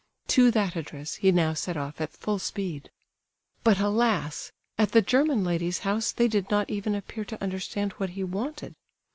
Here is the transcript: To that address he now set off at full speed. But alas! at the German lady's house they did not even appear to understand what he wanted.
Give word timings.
To 0.29 0.49
that 0.49 0.75
address 0.75 1.17
he 1.17 1.31
now 1.31 1.53
set 1.53 1.77
off 1.77 2.01
at 2.01 2.09
full 2.11 2.39
speed. 2.39 2.89
But 3.63 3.79
alas! 3.79 4.51
at 4.75 4.93
the 4.93 5.01
German 5.03 5.43
lady's 5.43 5.81
house 5.85 6.11
they 6.11 6.27
did 6.27 6.49
not 6.49 6.71
even 6.71 6.95
appear 6.95 7.23
to 7.25 7.39
understand 7.39 7.91
what 7.91 8.09
he 8.17 8.23
wanted. 8.23 8.73